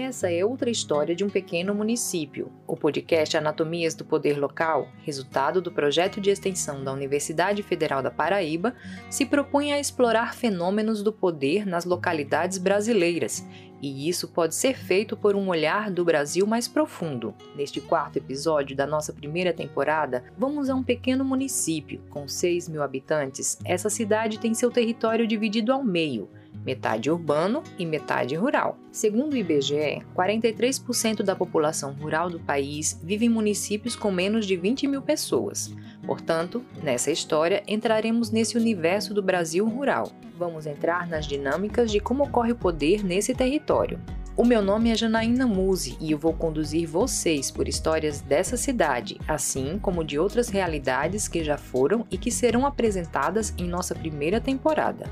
Essa 0.00 0.30
é 0.30 0.44
outra 0.44 0.70
história 0.70 1.12
de 1.12 1.24
um 1.24 1.28
pequeno 1.28 1.74
município. 1.74 2.52
O 2.68 2.76
podcast 2.76 3.36
Anatomias 3.36 3.96
do 3.96 4.04
Poder 4.04 4.38
Local, 4.38 4.86
resultado 5.02 5.60
do 5.60 5.72
projeto 5.72 6.20
de 6.20 6.30
extensão 6.30 6.84
da 6.84 6.92
Universidade 6.92 7.64
Federal 7.64 8.00
da 8.00 8.08
Paraíba, 8.08 8.76
se 9.10 9.26
propõe 9.26 9.72
a 9.72 9.80
explorar 9.80 10.36
fenômenos 10.36 11.02
do 11.02 11.12
poder 11.12 11.66
nas 11.66 11.84
localidades 11.84 12.58
brasileiras, 12.58 13.44
e 13.82 14.08
isso 14.08 14.28
pode 14.28 14.54
ser 14.54 14.78
feito 14.78 15.16
por 15.16 15.34
um 15.34 15.48
olhar 15.48 15.90
do 15.90 16.04
Brasil 16.04 16.46
mais 16.46 16.68
profundo. 16.68 17.34
Neste 17.56 17.80
quarto 17.80 18.18
episódio 18.18 18.76
da 18.76 18.86
nossa 18.86 19.12
primeira 19.12 19.52
temporada, 19.52 20.22
vamos 20.38 20.70
a 20.70 20.76
um 20.76 20.82
pequeno 20.82 21.24
município 21.24 22.00
com 22.08 22.28
6 22.28 22.68
mil 22.68 22.84
habitantes. 22.84 23.58
Essa 23.64 23.90
cidade 23.90 24.38
tem 24.38 24.54
seu 24.54 24.70
território 24.70 25.26
dividido 25.26 25.72
ao 25.72 25.82
meio 25.82 26.28
metade 26.64 27.10
urbano 27.10 27.62
e 27.78 27.86
metade 27.86 28.34
rural. 28.34 28.78
Segundo 28.90 29.34
o 29.34 29.36
IBGE, 29.36 30.02
43% 30.14 31.22
da 31.22 31.34
população 31.34 31.92
rural 31.92 32.28
do 32.28 32.40
país 32.40 33.00
vive 33.02 33.26
em 33.26 33.28
municípios 33.28 33.96
com 33.96 34.10
menos 34.10 34.46
de 34.46 34.56
20 34.56 34.86
mil 34.86 35.02
pessoas. 35.02 35.74
Portanto, 36.04 36.64
nessa 36.82 37.10
história, 37.10 37.62
entraremos 37.66 38.30
nesse 38.30 38.56
universo 38.56 39.12
do 39.12 39.22
Brasil 39.22 39.66
rural. 39.66 40.10
Vamos 40.36 40.66
entrar 40.66 41.06
nas 41.06 41.26
dinâmicas 41.26 41.90
de 41.90 42.00
como 42.00 42.24
ocorre 42.24 42.52
o 42.52 42.56
poder 42.56 43.04
nesse 43.04 43.34
território. 43.34 44.00
O 44.38 44.44
meu 44.44 44.62
nome 44.62 44.88
é 44.88 44.94
Janaína 44.94 45.48
Muse 45.48 45.96
e 46.00 46.12
eu 46.12 46.18
vou 46.18 46.32
conduzir 46.32 46.86
vocês 46.86 47.50
por 47.50 47.66
histórias 47.66 48.20
dessa 48.20 48.56
cidade, 48.56 49.20
assim 49.26 49.80
como 49.80 50.04
de 50.04 50.16
outras 50.16 50.48
realidades 50.48 51.26
que 51.26 51.42
já 51.42 51.58
foram 51.58 52.06
e 52.08 52.16
que 52.16 52.30
serão 52.30 52.64
apresentadas 52.64 53.52
em 53.58 53.66
nossa 53.66 53.96
primeira 53.96 54.40
temporada. 54.40 55.10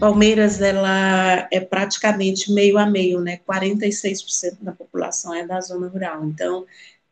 Palmeiras 0.00 0.62
ela 0.62 1.46
é 1.52 1.60
praticamente 1.60 2.50
meio 2.50 2.78
a 2.78 2.86
meio, 2.86 3.20
né? 3.20 3.38
46% 3.46 4.56
da 4.62 4.72
população 4.72 5.34
é 5.34 5.46
da 5.46 5.60
zona 5.60 5.88
rural. 5.88 6.24
Então, 6.24 6.66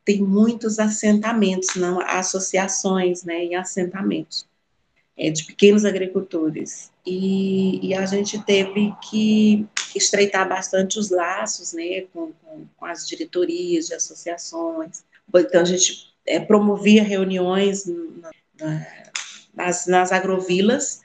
tem 0.08 0.22
muitos 0.22 0.78
assentamentos, 0.78 1.76
não 1.76 2.00
associações, 2.00 3.24
né, 3.24 3.44
e 3.44 3.54
assentamentos 3.54 4.48
é, 5.18 5.28
de 5.28 5.44
pequenos 5.44 5.84
agricultores. 5.84 6.90
E, 7.04 7.86
e, 7.86 7.94
a 7.94 8.06
gente 8.06 8.42
teve 8.42 8.94
que 9.02 9.66
estreitar 9.94 10.48
bastante 10.48 10.98
os 10.98 11.10
laços, 11.10 11.74
né, 11.74 12.06
com, 12.10 12.32
com, 12.42 12.66
com 12.74 12.86
as 12.86 13.06
diretorias 13.06 13.88
de 13.88 13.94
associações. 13.94 15.04
Então, 15.34 15.60
a 15.60 15.64
gente 15.64 16.10
é, 16.26 16.40
promovia 16.40 17.02
reuniões 17.02 17.84
na, 17.84 18.86
nas, 19.54 19.86
nas 19.86 20.10
agrovilas, 20.10 21.02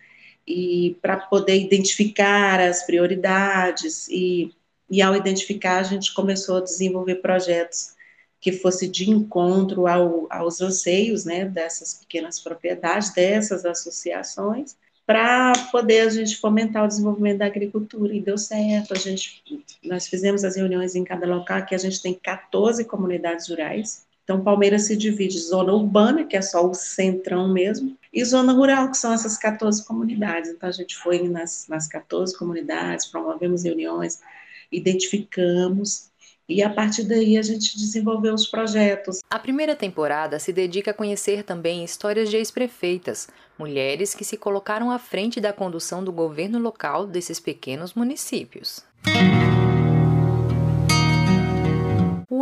e 0.48 0.98
para 1.02 1.18
poder 1.18 1.56
identificar 1.56 2.60
as 2.60 2.86
prioridades 2.86 4.08
e, 4.10 4.54
e 4.90 5.02
ao 5.02 5.16
identificar 5.16 5.80
a 5.80 5.84
gente 5.84 6.14
começou 6.14 6.58
a 6.58 6.62
desenvolver 6.62 7.16
projetos 7.16 7.94
que 8.44 8.52
fosse 8.52 8.90
de 8.90 9.10
encontro 9.10 9.88
ao, 9.88 10.28
aos 10.30 10.60
anseios 10.60 11.24
né, 11.24 11.46
dessas 11.46 11.94
pequenas 11.94 12.42
propriedades, 12.42 13.14
dessas 13.14 13.64
associações, 13.64 14.76
para 15.06 15.54
poder 15.72 16.02
a 16.02 16.10
gente 16.10 16.38
fomentar 16.38 16.84
o 16.84 16.88
desenvolvimento 16.88 17.38
da 17.40 17.46
agricultura, 17.46 18.14
e 18.14 18.20
deu 18.20 18.38
certo, 18.38 18.94
a 18.94 18.98
gente, 18.98 19.42
nós 19.82 20.08
fizemos 20.08 20.44
as 20.44 20.58
reuniões 20.58 20.94
em 20.94 21.06
cada 21.06 21.26
local, 21.26 21.66
que 21.66 21.74
a 21.74 21.78
gente 21.78 22.02
tem 22.02 22.14
14 22.14 22.84
comunidades 22.84 23.48
rurais, 23.48 24.06
então 24.26 24.44
Palmeiras 24.44 24.84
se 24.84 24.98
divide 24.98 25.40
zona 25.40 25.74
urbana, 25.74 26.26
que 26.26 26.36
é 26.36 26.42
só 26.42 26.70
o 26.70 26.74
centrão 26.74 27.48
mesmo, 27.48 27.98
e 28.14 28.24
zona 28.24 28.54
rural, 28.54 28.92
que 28.92 28.98
são 28.98 29.12
essas 29.12 29.38
14 29.38 29.84
comunidades. 29.86 30.52
Então, 30.52 30.70
a 30.70 30.72
gente 30.72 30.96
foi 30.96 31.28
nas, 31.28 31.66
nas 31.68 31.88
14 31.88 32.38
comunidades, 32.38 33.08
promovemos 33.08 33.64
reuniões, 33.64 34.20
identificamos, 34.72 36.12
e 36.48 36.62
a 36.62 36.70
partir 36.70 37.04
daí 37.04 37.38
a 37.38 37.42
gente 37.42 37.78
desenvolveu 37.78 38.34
os 38.34 38.46
projetos. 38.46 39.22
A 39.30 39.40
primeira 39.40 39.76
temporada 39.76 40.38
se 40.40 40.52
dedica 40.52 40.92
a 40.92 40.94
conhecer 40.94 41.44
também 41.44 41.84
histórias 41.84 42.30
de 42.30 42.38
ex-prefeitas, 42.38 43.28
mulheres 43.58 44.14
que 44.14 44.26
se 44.26 44.38
colocaram 44.38 44.92
à 44.92 45.00
frente 45.00 45.40
da 45.40 45.54
condução 45.54 46.04
do 46.04 46.12
governo 46.12 46.60
local 46.60 47.08
desses 47.08 47.40
pequenos 47.40 47.94
municípios. 47.94 48.86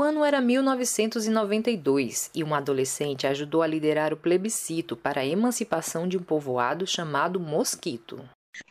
O 0.02 0.04
ano 0.04 0.26
era 0.26 0.42
1992 0.42 2.32
e 2.34 2.42
uma 2.42 2.58
adolescente 2.58 3.28
ajudou 3.28 3.62
a 3.62 3.68
liderar 3.68 4.12
o 4.12 4.18
plebiscito 4.18 4.98
para 4.98 5.22
a 5.22 5.26
emancipação 5.28 6.08
de 6.08 6.18
um 6.18 6.24
povoado 6.24 6.88
chamado 6.88 7.40
Mosquito. 7.40 8.20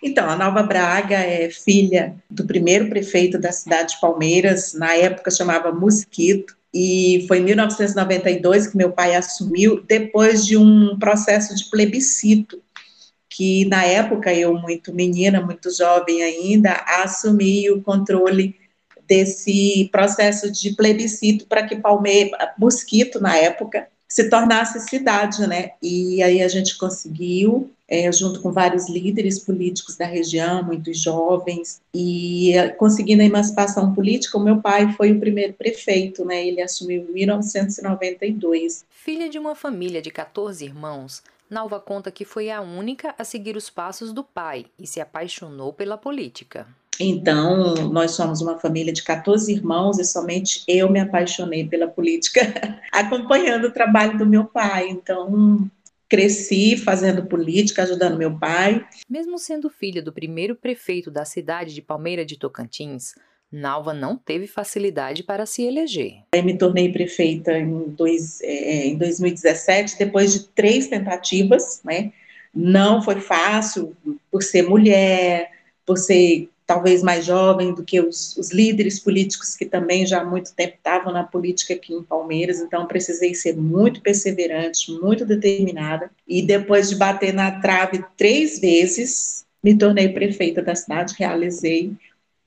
Então, 0.02 0.28
a 0.28 0.34
Nova 0.34 0.60
Braga 0.64 1.14
é 1.14 1.48
filha 1.48 2.16
do 2.28 2.44
primeiro 2.44 2.88
prefeito 2.88 3.38
da 3.38 3.52
cidade 3.52 3.94
de 3.94 4.00
Palmeiras, 4.00 4.74
na 4.74 4.92
época 4.96 5.30
chamava 5.30 5.70
Mosquito, 5.70 6.56
e 6.74 7.24
foi 7.28 7.38
em 7.38 7.44
1992 7.44 8.66
que 8.66 8.76
meu 8.76 8.90
pai 8.90 9.14
assumiu, 9.14 9.84
depois 9.86 10.44
de 10.44 10.56
um 10.56 10.98
processo 10.98 11.54
de 11.54 11.70
plebiscito, 11.70 12.60
que 13.28 13.66
na 13.66 13.84
época 13.84 14.34
eu, 14.34 14.52
muito 14.54 14.92
menina, 14.92 15.40
muito 15.40 15.72
jovem 15.72 16.24
ainda, 16.24 16.72
assumi 16.72 17.70
o 17.70 17.80
controle 17.80 18.58
desse 19.10 19.88
processo 19.90 20.48
de 20.52 20.70
plebiscito 20.70 21.44
para 21.46 21.66
que 21.66 21.74
Palmeiras, 21.74 22.38
Mosquito, 22.56 23.20
na 23.20 23.36
época, 23.36 23.88
se 24.08 24.30
tornasse 24.30 24.78
cidade, 24.88 25.44
né? 25.48 25.72
E 25.82 26.22
aí 26.22 26.40
a 26.40 26.46
gente 26.46 26.78
conseguiu, 26.78 27.68
é, 27.88 28.10
junto 28.12 28.40
com 28.40 28.52
vários 28.52 28.88
líderes 28.88 29.40
políticos 29.40 29.96
da 29.96 30.06
região, 30.06 30.62
muitos 30.62 31.00
jovens, 31.00 31.80
e 31.92 32.52
é, 32.56 32.68
conseguindo 32.68 33.22
a 33.22 33.26
emancipação 33.26 33.92
política, 33.92 34.38
o 34.38 34.42
meu 34.42 34.60
pai 34.60 34.92
foi 34.92 35.10
o 35.10 35.18
primeiro 35.18 35.54
prefeito, 35.54 36.24
né? 36.24 36.46
Ele 36.46 36.62
assumiu 36.62 37.02
em 37.02 37.12
1992. 37.12 38.84
Filha 38.90 39.28
de 39.28 39.40
uma 39.40 39.56
família 39.56 40.00
de 40.00 40.10
14 40.12 40.64
irmãos, 40.64 41.20
Nalva 41.48 41.80
conta 41.80 42.12
que 42.12 42.24
foi 42.24 42.48
a 42.48 42.60
única 42.60 43.12
a 43.18 43.24
seguir 43.24 43.56
os 43.56 43.68
passos 43.68 44.12
do 44.12 44.22
pai 44.22 44.66
e 44.78 44.86
se 44.86 45.00
apaixonou 45.00 45.72
pela 45.72 45.98
política. 45.98 46.68
Então, 47.00 47.88
nós 47.90 48.10
somos 48.10 48.42
uma 48.42 48.58
família 48.58 48.92
de 48.92 49.02
14 49.02 49.50
irmãos 49.50 49.98
e 49.98 50.04
somente 50.04 50.62
eu 50.68 50.90
me 50.90 51.00
apaixonei 51.00 51.66
pela 51.66 51.88
política, 51.88 52.40
acompanhando 52.92 53.68
o 53.68 53.72
trabalho 53.72 54.18
do 54.18 54.26
meu 54.26 54.44
pai. 54.44 54.88
Então, 54.90 55.70
cresci 56.08 56.76
fazendo 56.76 57.24
política, 57.24 57.84
ajudando 57.84 58.18
meu 58.18 58.36
pai. 58.36 58.84
Mesmo 59.08 59.38
sendo 59.38 59.70
filha 59.70 60.02
do 60.02 60.12
primeiro 60.12 60.54
prefeito 60.54 61.10
da 61.10 61.24
cidade 61.24 61.72
de 61.72 61.80
Palmeira 61.80 62.24
de 62.24 62.36
Tocantins, 62.36 63.14
Nalva 63.50 63.94
não 63.94 64.16
teve 64.16 64.46
facilidade 64.46 65.24
para 65.24 65.46
se 65.46 65.62
eleger. 65.62 66.22
Eu 66.34 66.42
me 66.44 66.56
tornei 66.56 66.92
prefeita 66.92 67.58
em, 67.58 67.88
dois, 67.88 68.40
é, 68.42 68.86
em 68.86 68.98
2017, 68.98 69.98
depois 69.98 70.32
de 70.32 70.48
três 70.48 70.86
tentativas, 70.86 71.80
né? 71.82 72.12
Não 72.54 73.02
foi 73.02 73.20
fácil, 73.20 73.96
por 74.30 74.42
ser 74.42 74.62
mulher, 74.62 75.50
por 75.86 75.96
ser 75.96 76.48
talvez 76.70 77.02
mais 77.02 77.24
jovem 77.24 77.74
do 77.74 77.82
que 77.82 78.00
os, 78.00 78.36
os, 78.36 78.52
líderes 78.52 79.00
políticos 79.00 79.56
que 79.56 79.66
também 79.66 80.06
já 80.06 80.20
há 80.20 80.24
muito 80.24 80.54
tempo 80.54 80.76
estavam 80.76 81.12
na 81.12 81.24
política 81.24 81.74
aqui 81.74 81.92
em 81.92 82.00
Palmeiras, 82.00 82.60
então 82.60 82.86
precisei 82.86 83.34
ser 83.34 83.56
muito 83.56 84.00
perseverante, 84.00 84.92
muito 84.92 85.26
determinada, 85.26 86.12
e 86.28 86.40
depois 86.40 86.88
de 86.88 86.94
bater 86.94 87.34
na 87.34 87.60
trave 87.60 88.04
três 88.16 88.60
vezes, 88.60 89.44
me 89.60 89.76
tornei 89.76 90.10
prefeita 90.10 90.62
da 90.62 90.76
cidade, 90.76 91.16
realizei 91.18 91.92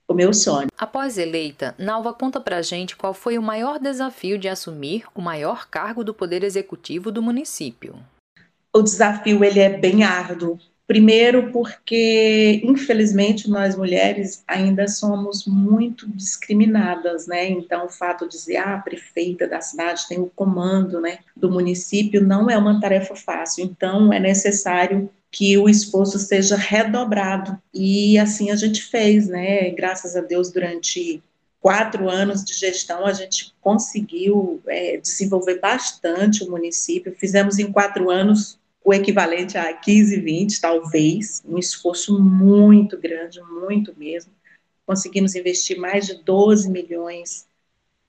o 0.07 0.13
meu 0.13 0.33
sonho. 0.33 0.69
Após 0.78 1.17
eleita, 1.17 1.75
Nalva 1.78 2.13
conta 2.13 2.39
pra 2.39 2.62
gente 2.62 2.95
qual 2.95 3.13
foi 3.13 3.38
o 3.38 3.44
maior 3.44 3.78
desafio 3.78 4.38
de 4.38 4.47
assumir 4.47 5.03
o 5.13 5.22
maior 5.22 5.67
cargo 5.67 6.01
do 6.01 6.13
poder 6.13 6.45
executivo 6.45 7.12
do 7.12 7.22
município. 7.22 7.94
O 8.72 8.81
desafio 8.81 9.44
ele 9.44 9.59
é 9.59 9.78
bem 9.78 10.01
árduo, 10.06 10.57
Primeiro, 10.85 11.50
porque, 11.51 12.62
infelizmente, 12.63 13.50
nós 13.50 13.75
mulheres 13.75 14.44
ainda 14.45 14.85
somos 14.88 15.45
muito 15.45 16.07
discriminadas, 16.09 17.25
né? 17.25 17.50
Então, 17.50 17.85
o 17.85 17.89
fato 17.89 18.27
de 18.27 18.31
dizer, 18.31 18.57
ah, 18.57 18.75
a 18.75 18.80
prefeita 18.80 19.47
da 19.47 19.62
cidade 19.62 20.07
tem 20.09 20.19
o 20.19 20.31
comando, 20.35 21.00
né, 21.00 21.19
do 21.35 21.50
município, 21.50 22.21
não 22.21 22.50
é 22.50 22.57
uma 22.57 22.81
tarefa 22.81 23.15
fácil. 23.15 23.63
Então, 23.63 24.12
é 24.12 24.19
necessário 24.19 25.09
que 25.31 25.57
o 25.57 25.68
esforço 25.68 26.19
seja 26.19 26.56
redobrado. 26.56 27.57
E 27.74 28.19
assim 28.19 28.51
a 28.51 28.56
gente 28.56 28.83
fez, 28.83 29.27
né? 29.27 29.71
Graças 29.71 30.15
a 30.15 30.21
Deus, 30.21 30.51
durante 30.51 31.24
quatro 31.59 32.09
anos 32.09 32.44
de 32.44 32.53
gestão, 32.53 33.06
a 33.06 33.13
gente 33.13 33.53
conseguiu 33.62 34.62
é, 34.68 34.97
desenvolver 34.97 35.59
bastante 35.59 36.44
o 36.44 36.51
município. 36.51 37.15
Fizemos 37.18 37.57
em 37.57 37.71
quatro 37.71 38.12
anos 38.12 38.59
o 38.83 38.94
equivalente 38.94 39.57
a 39.57 39.71
15, 39.74 40.19
20, 40.19 40.59
talvez, 40.59 41.41
um 41.45 41.57
esforço 41.57 42.19
muito 42.19 42.97
grande, 43.00 43.41
muito 43.41 43.94
mesmo. 43.97 44.31
Conseguimos 44.85 45.35
investir 45.35 45.80
mais 45.80 46.06
de 46.06 46.21
12 46.21 46.69
milhões 46.69 47.47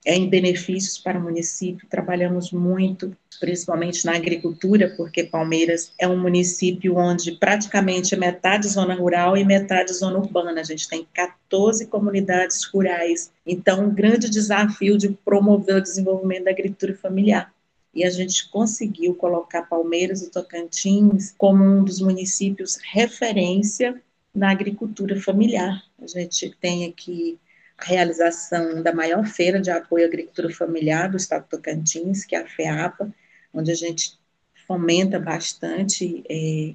é, 0.04 0.16
em 0.16 0.28
benefícios 0.28 0.98
para 0.98 1.18
o 1.18 1.22
município. 1.22 1.88
Trabalhamos 1.88 2.50
muito, 2.50 3.16
principalmente 3.38 4.04
na 4.04 4.16
agricultura, 4.16 4.92
porque 4.96 5.22
Palmeiras 5.22 5.92
é 5.96 6.08
um 6.08 6.18
município 6.18 6.96
onde 6.96 7.38
praticamente 7.38 8.12
é 8.14 8.18
metade 8.18 8.68
zona 8.68 8.94
rural 8.94 9.36
e 9.36 9.44
metade 9.44 9.92
zona 9.94 10.18
urbana. 10.18 10.60
A 10.60 10.64
gente 10.64 10.88
tem 10.88 11.06
14 11.14 11.86
comunidades 11.86 12.64
rurais. 12.64 13.30
Então, 13.46 13.84
um 13.84 13.94
grande 13.94 14.28
desafio 14.28 14.98
de 14.98 15.10
promover 15.24 15.76
o 15.76 15.82
desenvolvimento 15.82 16.44
da 16.44 16.50
agricultura 16.50 16.96
familiar 16.96 17.53
e 17.94 18.04
a 18.04 18.10
gente 18.10 18.48
conseguiu 18.50 19.14
colocar 19.14 19.62
Palmeiras 19.62 20.22
e 20.22 20.30
Tocantins 20.30 21.34
como 21.38 21.62
um 21.62 21.84
dos 21.84 22.00
municípios 22.00 22.78
referência 22.92 24.02
na 24.34 24.50
agricultura 24.50 25.20
familiar. 25.20 25.82
A 26.02 26.06
gente 26.06 26.50
tem 26.60 26.86
aqui 26.86 27.38
a 27.78 27.84
realização 27.84 28.82
da 28.82 28.92
maior 28.92 29.24
feira 29.26 29.60
de 29.60 29.70
apoio 29.70 30.04
à 30.04 30.08
agricultura 30.08 30.50
familiar 30.50 31.08
do 31.10 31.16
estado 31.16 31.44
de 31.44 31.50
Tocantins, 31.50 32.24
que 32.24 32.34
é 32.34 32.40
a 32.40 32.46
FEAPA, 32.46 33.14
onde 33.52 33.70
a 33.70 33.74
gente 33.74 34.18
fomenta 34.66 35.20
bastante 35.20 36.24
é, 36.28 36.74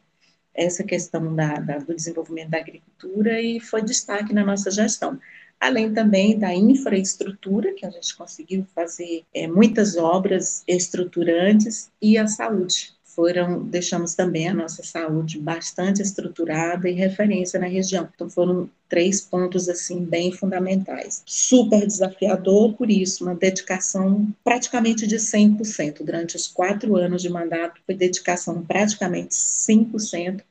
essa 0.53 0.83
questão 0.83 1.35
da, 1.35 1.55
da, 1.55 1.77
do 1.79 1.93
desenvolvimento 1.93 2.49
da 2.49 2.59
agricultura 2.59 3.41
e 3.41 3.59
foi 3.59 3.81
destaque 3.81 4.33
na 4.33 4.45
nossa 4.45 4.71
gestão. 4.71 5.19
Além 5.59 5.93
também 5.93 6.37
da 6.37 6.53
infraestrutura, 6.53 7.73
que 7.73 7.85
a 7.85 7.89
gente 7.89 8.15
conseguiu 8.15 8.65
fazer 8.73 9.23
é, 9.33 9.47
muitas 9.47 9.97
obras 9.97 10.63
estruturantes, 10.67 11.89
e 12.01 12.17
a 12.17 12.27
saúde 12.27 12.93
foram, 13.19 13.65
deixamos 13.65 14.15
também 14.15 14.47
a 14.47 14.53
nossa 14.53 14.81
saúde 14.81 15.37
bastante 15.37 16.01
estruturada 16.01 16.87
e 16.87 16.93
referência 16.93 17.59
na 17.59 17.67
região. 17.67 18.07
Então 18.15 18.29
foram 18.29 18.69
três 18.87 19.19
pontos 19.19 19.67
assim 19.67 20.05
bem 20.05 20.31
fundamentais. 20.31 21.21
Super 21.25 21.85
desafiador, 21.85 22.73
por 22.75 22.89
isso 22.89 23.25
uma 23.25 23.35
dedicação 23.35 24.25
praticamente 24.41 25.05
de 25.05 25.17
100% 25.17 26.01
durante 26.01 26.37
os 26.37 26.47
quatro 26.47 26.95
anos 26.95 27.21
de 27.21 27.29
mandato, 27.29 27.81
foi 27.85 27.93
dedicação 27.93 28.63
praticamente 28.63 29.35
100% 29.35 30.41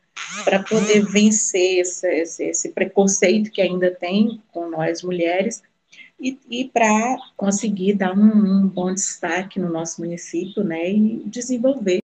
para 0.45 0.63
poder 0.63 1.05
vencer 1.05 1.81
esse, 1.81 2.09
esse, 2.09 2.45
esse, 2.45 2.69
preconceito 2.71 3.51
que 3.51 3.61
ainda 3.61 3.91
tem 3.91 4.41
com 4.53 4.69
nós 4.69 5.03
mulheres 5.03 5.63
e, 6.21 6.39
e 6.51 6.65
para 6.65 7.17
conseguir 7.37 7.95
dar 7.95 8.13
um, 8.17 8.23
um, 8.23 8.69
bom 8.69 8.93
destaque 8.93 9.61
no 9.61 9.71
nosso 9.71 10.01
município, 10.01 10.65
né, 10.65 10.91
e 10.91 11.23
desenvolver 11.27 12.01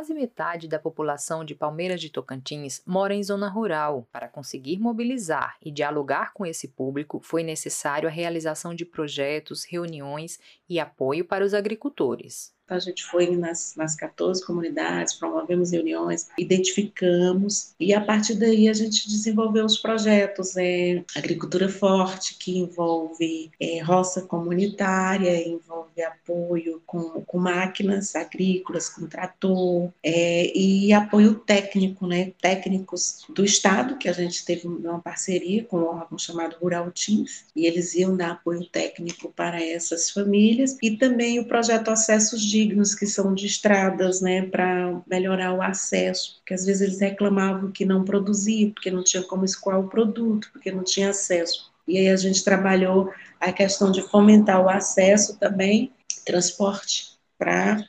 Quase 0.00 0.14
metade 0.14 0.66
da 0.66 0.78
população 0.78 1.44
de 1.44 1.54
Palmeiras 1.54 2.00
de 2.00 2.08
Tocantins 2.08 2.82
mora 2.86 3.14
em 3.14 3.22
zona 3.22 3.50
rural. 3.50 4.08
Para 4.10 4.30
conseguir 4.30 4.78
mobilizar 4.78 5.58
e 5.62 5.70
dialogar 5.70 6.32
com 6.32 6.46
esse 6.46 6.68
público, 6.68 7.20
foi 7.20 7.42
necessário 7.42 8.08
a 8.08 8.10
realização 8.10 8.74
de 8.74 8.86
projetos, 8.86 9.62
reuniões 9.62 10.38
e 10.66 10.80
apoio 10.80 11.26
para 11.26 11.44
os 11.44 11.52
agricultores. 11.52 12.50
A 12.74 12.78
gente 12.78 13.04
foi 13.04 13.36
nas, 13.36 13.74
nas 13.76 13.94
14 13.94 14.44
comunidades, 14.44 15.14
promovemos 15.14 15.72
reuniões, 15.72 16.28
identificamos 16.38 17.74
e 17.78 17.92
a 17.92 18.00
partir 18.00 18.34
daí 18.34 18.68
a 18.68 18.72
gente 18.72 19.08
desenvolveu 19.08 19.64
os 19.64 19.78
projetos. 19.78 20.56
É, 20.56 21.02
agricultura 21.16 21.68
forte, 21.68 22.36
que 22.38 22.58
envolve 22.58 23.50
é, 23.60 23.80
roça 23.80 24.22
comunitária, 24.22 25.46
envolve 25.46 26.02
apoio 26.02 26.82
com, 26.86 27.22
com 27.22 27.38
máquinas 27.38 28.14
agrícolas, 28.14 28.88
com 28.88 29.06
trator, 29.06 29.90
é, 30.02 30.56
e 30.56 30.92
apoio 30.92 31.34
técnico, 31.34 32.06
né? 32.06 32.32
técnicos 32.40 33.24
do 33.28 33.44
Estado, 33.44 33.96
que 33.96 34.08
a 34.08 34.12
gente 34.12 34.44
teve 34.44 34.66
uma 34.66 35.00
parceria 35.00 35.64
com 35.64 35.78
um 35.78 35.86
órgão 35.86 36.18
chamado 36.18 36.56
Rural 36.60 36.90
Teams, 36.92 37.44
e 37.54 37.66
eles 37.66 37.94
iam 37.94 38.16
dar 38.16 38.32
apoio 38.32 38.64
técnico 38.66 39.32
para 39.34 39.62
essas 39.62 40.10
famílias, 40.10 40.76
e 40.82 40.96
também 40.96 41.38
o 41.38 41.44
projeto 41.44 41.88
Acessos 41.88 42.42
de 42.42 42.59
que 42.68 43.06
são 43.06 43.34
de 43.34 43.46
estradas, 43.46 44.20
né, 44.20 44.42
para 44.42 45.00
melhorar 45.06 45.54
o 45.54 45.62
acesso, 45.62 46.36
porque 46.36 46.54
às 46.54 46.64
vezes 46.64 46.82
eles 46.82 47.00
reclamavam 47.00 47.70
que 47.70 47.84
não 47.84 48.04
produzia, 48.04 48.70
porque 48.70 48.90
não 48.90 49.04
tinha 49.04 49.22
como 49.22 49.44
escoar 49.44 49.78
o 49.78 49.88
produto, 49.88 50.48
porque 50.52 50.72
não 50.72 50.82
tinha 50.82 51.10
acesso. 51.10 51.70
E 51.86 51.98
aí 51.98 52.08
a 52.08 52.16
gente 52.16 52.44
trabalhou 52.44 53.12
a 53.40 53.52
questão 53.52 53.90
de 53.90 54.02
fomentar 54.02 54.64
o 54.64 54.68
acesso 54.68 55.38
também, 55.38 55.92
transporte 56.24 57.18
para 57.38 57.88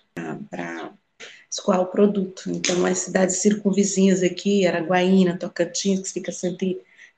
escoar 1.49 1.81
o 1.81 1.87
produto. 1.87 2.43
Então, 2.47 2.85
as 2.85 2.99
cidades 2.99 3.37
circunvizinhas 3.37 4.23
aqui, 4.23 4.65
Araguaína, 4.65 5.37
Tocantins, 5.37 6.01
que 6.01 6.13
fica 6.13 6.31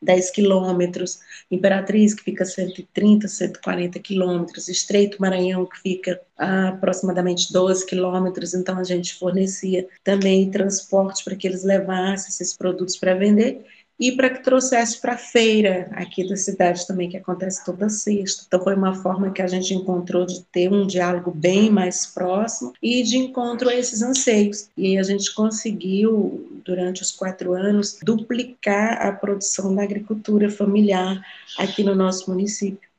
10 0.04 0.32
quilômetros, 0.32 1.20
Imperatriz, 1.50 2.14
que 2.14 2.24
fica 2.24 2.46
130, 2.46 3.28
140 3.28 4.00
quilômetros, 4.00 4.68
Estreito 4.68 5.22
Maranhão, 5.22 5.66
que 5.66 5.80
fica 5.82 6.22
a 6.38 6.70
aproximadamente 6.70 7.52
12 7.52 7.86
quilômetros, 7.86 8.54
então 8.54 8.78
a 8.78 8.84
gente 8.84 9.16
fornecia 9.16 9.88
também 10.04 10.50
transporte 10.52 11.24
para 11.24 11.36
que 11.36 11.48
eles 11.48 11.64
levassem 11.64 12.30
esses 12.30 12.56
produtos 12.56 12.98
para 12.98 13.14
vender, 13.14 13.66
e 14.00 14.12
para 14.12 14.30
que 14.30 14.44
trouxesse 14.44 15.00
para 15.00 15.14
a 15.14 15.18
feira 15.18 15.90
aqui 15.94 16.28
da 16.28 16.36
cidade 16.36 16.86
também, 16.88 17.10
que 17.10 17.18
acontece 17.18 17.64
toda 17.64 17.90
sexta. 17.90 18.44
Então, 18.48 18.64
foi 18.64 18.76
uma 18.76 18.96
forma 18.96 19.32
que 19.32 19.42
a 19.42 19.48
gente 19.48 19.74
encontrou 19.74 20.26
de 20.26 20.44
ter 20.46 20.72
um 20.72 20.86
diálogo 20.86 21.32
bem 21.32 21.70
mais 21.70 22.06
próximo 22.06 22.74
e 22.82 23.04
de 23.04 23.18
encontro 23.18 23.70
a 23.70 23.76
esses 23.76 24.02
anseios. 24.02 24.70
E 24.76 24.98
a 24.98 25.04
gente 25.04 25.34
conseguiu, 25.34 26.62
durante 26.66 27.02
os 27.02 27.12
quatro 27.12 27.54
anos, 27.54 28.00
duplicar 28.02 29.02
a 29.06 29.12
produção 29.12 29.74
da 29.76 29.84
agricultura 29.84 30.50
familiar 30.50 31.24
aqui 31.58 31.84
no 31.84 31.96
nosso 31.96 32.30
município. 32.30 32.94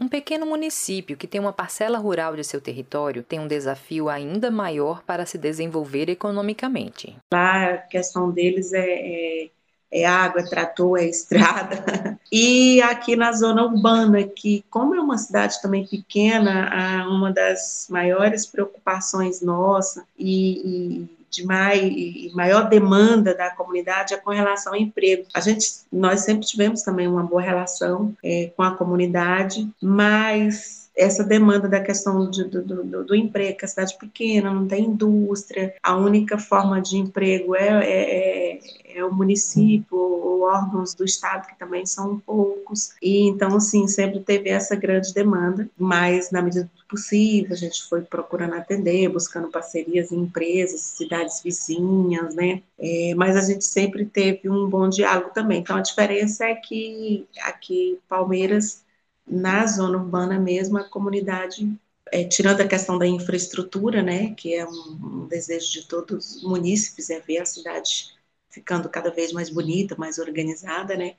Um 0.00 0.06
pequeno 0.06 0.46
município 0.46 1.16
que 1.16 1.26
tem 1.26 1.40
uma 1.40 1.52
parcela 1.52 1.98
rural 1.98 2.36
de 2.36 2.44
seu 2.44 2.60
território 2.60 3.24
tem 3.24 3.40
um 3.40 3.48
desafio 3.48 4.08
ainda 4.08 4.48
maior 4.48 5.02
para 5.02 5.26
se 5.26 5.36
desenvolver 5.36 6.08
economicamente. 6.08 7.16
Lá 7.34 7.70
a 7.70 7.78
questão 7.78 8.30
deles 8.30 8.72
é, 8.72 8.86
é 8.86 9.50
é 9.90 10.04
água, 10.04 10.40
é 10.40 10.44
trator, 10.44 10.98
é 10.98 11.06
estrada. 11.06 12.18
E 12.30 12.82
aqui 12.82 13.16
na 13.16 13.32
zona 13.32 13.64
urbana, 13.64 14.22
que 14.22 14.62
como 14.68 14.94
é 14.94 15.00
uma 15.00 15.16
cidade 15.16 15.62
também 15.62 15.86
pequena, 15.86 17.06
uma 17.08 17.32
das 17.32 17.86
maiores 17.88 18.44
preocupações 18.44 19.40
nossa 19.40 20.04
e, 20.18 21.00
e 21.00 21.08
de 21.30 21.46
mai, 21.46 22.30
maior 22.34 22.68
demanda 22.68 23.34
da 23.34 23.50
comunidade 23.50 24.14
é 24.14 24.16
com 24.16 24.30
relação 24.30 24.74
ao 24.74 24.78
emprego. 24.78 25.24
A 25.34 25.40
gente, 25.40 25.66
nós 25.92 26.20
sempre 26.20 26.46
tivemos 26.46 26.82
também 26.82 27.06
uma 27.06 27.22
boa 27.22 27.42
relação 27.42 28.14
é, 28.22 28.50
com 28.56 28.62
a 28.62 28.72
comunidade, 28.72 29.68
mas 29.80 30.77
essa 30.98 31.22
demanda 31.22 31.68
da 31.68 31.80
questão 31.80 32.28
de, 32.28 32.42
do, 32.44 32.60
do, 32.62 33.04
do, 33.04 33.14
emprego, 33.14 33.56
que 33.56 33.64
a 33.64 33.68
cidade 33.68 33.94
é 33.94 33.98
pequena, 33.98 34.52
não 34.52 34.66
tem 34.66 34.84
indústria, 34.84 35.74
a 35.80 35.96
única 35.96 36.36
forma 36.36 36.80
de 36.82 36.96
emprego 36.96 37.54
é, 37.54 37.68
é, 37.68 38.58
é, 38.58 38.98
é 38.98 39.04
o 39.04 39.14
município 39.14 39.96
ou 39.96 40.40
órgãos 40.42 40.94
do 40.94 41.04
Estado, 41.04 41.46
que 41.46 41.58
também 41.58 41.86
são 41.86 42.18
poucos, 42.18 42.94
e 43.00 43.28
então, 43.28 43.56
assim, 43.56 43.86
sempre 43.86 44.18
teve 44.20 44.50
essa 44.50 44.74
grande 44.74 45.14
demanda, 45.14 45.70
mas 45.78 46.32
na 46.32 46.42
medida 46.42 46.64
do 46.64 46.84
possível, 46.88 47.52
a 47.52 47.56
gente 47.56 47.84
foi 47.84 48.00
procurando 48.00 48.54
atender, 48.54 49.08
buscando 49.08 49.48
parcerias 49.48 50.10
em 50.10 50.20
empresas, 50.22 50.80
cidades 50.80 51.40
vizinhas, 51.42 52.34
né, 52.34 52.60
é, 52.76 53.14
mas 53.16 53.36
a 53.36 53.42
gente 53.42 53.64
sempre 53.64 54.04
teve 54.04 54.50
um 54.50 54.68
bom 54.68 54.88
diálogo 54.88 55.30
também, 55.32 55.60
então 55.60 55.76
a 55.76 55.82
diferença 55.82 56.44
é 56.44 56.56
que 56.56 57.24
aqui 57.42 58.00
Palmeiras 58.08 58.82
na 59.30 59.66
zona 59.66 59.98
urbana 59.98 60.38
mesmo, 60.38 60.78
a 60.78 60.84
comunidade, 60.84 61.70
é, 62.10 62.24
tirando 62.24 62.60
a 62.60 62.66
questão 62.66 62.98
da 62.98 63.06
infraestrutura, 63.06 64.02
né, 64.02 64.34
que 64.34 64.54
é 64.54 64.66
um, 64.66 64.98
um, 65.22 65.28
desejo 65.28 65.72
de 65.72 65.86
todos 65.86 66.36
os 66.36 66.42
munícipes, 66.42 67.10
é 67.10 67.20
ver 67.20 67.38
a 67.38 67.46
cidade 67.46 68.14
ficando 68.50 68.88
cada 68.88 69.10
vez 69.10 69.32
mais 69.32 69.50
bonita, 69.50 69.94
mais 69.98 70.18
organizada, 70.18 70.96
né, 70.96 71.14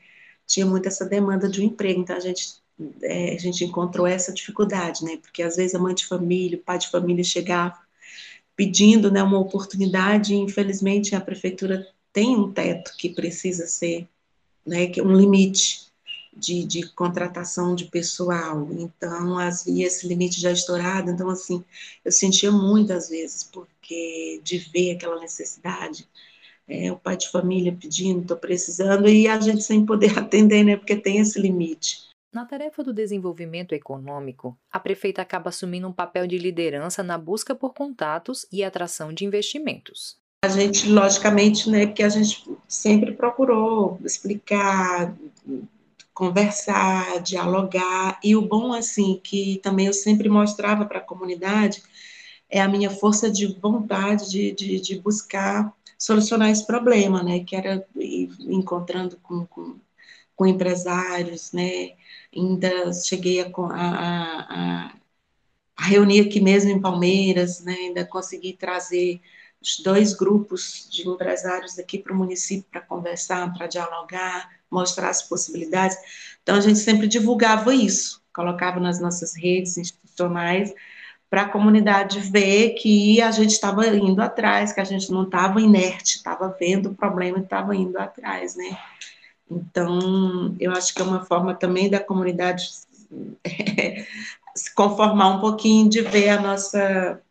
tinha 0.48 0.66
muito 0.66 0.88
essa 0.88 1.06
demanda 1.06 1.48
de 1.48 1.62
um 1.62 1.66
emprego, 1.66 2.02
então 2.02 2.16
a 2.16 2.20
gente, 2.20 2.56
é, 3.04 3.36
a 3.36 3.38
gente 3.38 3.64
encontrou 3.64 4.08
essa 4.08 4.34
dificuldade, 4.34 5.06
né, 5.06 5.18
porque 5.18 5.44
às 5.44 5.56
vezes 5.56 5.76
a 5.76 5.80
mãe 5.80 5.94
de 5.94 6.06
família, 6.06 6.58
o 6.58 6.62
pai 6.62 6.80
de 6.80 6.90
família 6.90 7.24
chegava 7.24 7.78
pedindo, 8.56 9.12
né, 9.12 9.22
uma 9.22 9.40
oportunidade 9.40 10.34
e 10.34 10.38
infelizmente 10.38 11.16
a 11.16 11.22
prefeitura 11.22 11.88
tem 12.12 12.36
um 12.36 12.52
teto 12.52 12.94
que 12.98 13.10
precisa 13.10 13.68
ser, 13.68 14.08
né, 14.66 14.88
que 14.88 15.02
um 15.02 15.16
limite, 15.16 15.89
de, 16.40 16.64
de 16.64 16.88
contratação 16.94 17.76
de 17.76 17.86
pessoal. 17.86 18.68
Então, 18.72 19.38
as 19.38 19.66
vias, 19.66 19.96
esse 19.96 20.08
limite 20.08 20.40
já 20.40 20.52
estourado. 20.52 21.12
Então, 21.12 21.30
assim, 21.30 21.64
eu 22.04 22.12
sentia 22.12 22.52
muitas 22.52 23.10
vezes, 23.10 23.44
porque 23.44 24.40
de 24.44 24.58
ver 24.58 24.96
aquela 24.96 25.20
necessidade, 25.20 26.08
é, 26.68 26.92
o 26.92 26.98
pai 26.98 27.18
de 27.18 27.30
família 27.30 27.76
pedindo, 27.80 28.22
estou 28.22 28.38
precisando, 28.38 29.10
e 29.10 29.28
a 29.28 29.40
gente 29.40 29.64
sem 29.64 29.86
poder 29.86 30.18
atender, 30.20 30.64
né, 30.64 30.78
porque 30.78 30.96
tem 30.96 31.18
esse 31.18 31.40
limite. 31.40 32.10
Na 32.32 32.46
tarefa 32.46 32.84
do 32.84 32.94
desenvolvimento 32.94 33.74
econômico, 33.74 34.56
a 34.72 34.80
prefeita 34.80 35.20
acaba 35.20 35.50
assumindo 35.50 35.88
um 35.88 35.92
papel 35.92 36.28
de 36.28 36.38
liderança 36.38 37.02
na 37.02 37.18
busca 37.18 37.56
por 37.56 37.74
contatos 37.74 38.46
e 38.52 38.64
atração 38.64 39.12
de 39.12 39.26
investimentos. 39.26 40.16
A 40.46 40.48
gente, 40.48 40.88
logicamente, 40.88 41.70
né, 41.70 41.88
que 41.88 42.04
a 42.04 42.08
gente 42.08 42.48
sempre 42.68 43.14
procurou 43.14 44.00
explicar, 44.06 45.14
conversar, 46.20 47.22
dialogar, 47.24 48.20
e 48.22 48.36
o 48.36 48.42
bom, 48.42 48.74
assim, 48.74 49.22
que 49.24 49.58
também 49.64 49.88
eu 49.88 49.94
sempre 49.94 50.28
mostrava 50.28 50.86
para 50.86 50.98
a 51.00 51.02
comunidade, 51.02 51.82
é 52.50 52.60
a 52.60 52.68
minha 52.68 52.90
força 52.90 53.32
de 53.32 53.48
vontade 53.62 54.30
de, 54.30 54.52
de, 54.52 54.82
de 54.82 55.00
buscar 55.00 55.74
solucionar 55.98 56.50
esse 56.50 56.68
problema, 56.68 57.24
né, 57.24 57.40
que 57.46 57.56
era 57.56 57.88
encontrando 58.42 59.18
com, 59.24 59.46
com, 59.46 59.80
com 60.36 60.46
empresários, 60.46 61.54
né, 61.54 61.92
ainda 62.36 62.92
cheguei 62.92 63.40
a, 63.42 63.46
a, 63.48 64.88
a, 64.90 64.94
a, 65.78 65.84
reunir 65.86 66.28
aqui 66.28 66.42
mesmo 66.42 66.70
em 66.70 66.82
Palmeiras, 66.82 67.62
né, 67.62 67.74
ainda 67.74 68.06
consegui 68.06 68.52
trazer 68.52 69.22
dois 69.84 70.14
grupos 70.14 70.88
de 70.90 71.08
empresários 71.08 71.78
aqui 71.78 71.98
para 71.98 72.14
o 72.14 72.16
município 72.16 72.66
para 72.72 72.82
conversar, 72.82 73.54
para 73.54 73.68
dialogar, 73.68 74.50
mostrar 74.72 75.10
as 75.10 75.22
possibilidades. 75.22 75.98
Então, 76.42 76.56
a 76.56 76.62
gente 76.62 76.80
sempre 76.80 77.08
divulgava 77.08 77.74
isso, 77.74 78.22
colocava 78.34 78.80
nas 78.80 79.00
nossas 79.00 79.36
redes 79.36 79.78
institucionais, 79.78 80.74
para 81.30 81.44
a 81.44 81.50
comunidade 81.50 82.20
ver 82.20 82.72
que 82.72 83.22
a 83.22 83.30
gente 83.30 83.52
estava 83.52 83.86
indo 83.88 84.22
atrás, 84.22 84.74
que 84.74 84.80
a 84.82 84.86
gente 84.86 85.12
não 85.12 85.24
estava 85.24 85.62
inerte, 85.62 86.18
estava 86.18 86.56
vendo 86.60 86.90
o 86.90 86.96
problema 86.96 87.38
e 87.38 87.44
estava 87.44 87.76
indo 87.76 87.98
atrás, 88.00 88.56
né? 88.56 88.78
Então, 89.50 90.56
eu 90.60 90.72
acho 90.72 90.94
que 90.94 91.02
é 91.02 91.06
uma 91.06 91.26
forma 91.26 91.54
também 91.54 91.90
da 91.90 92.00
comunidade 92.00 92.70
se 94.56 94.74
conformar 94.74 95.30
um 95.30 95.40
pouquinho 95.40 95.90
de 95.90 96.02
ver 96.02 96.30
a 96.30 96.42
nossa, 96.42 97.22